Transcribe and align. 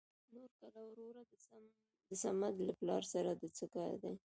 نورګله 0.33 0.81
وروره 0.89 1.21
د 2.09 2.11
سمد 2.21 2.55
له 2.67 2.73
پلار 2.79 3.03
سره 3.13 3.29
د 3.31 3.43
څه 3.57 3.65
کار 3.75 3.93
دى؟ 4.03 4.13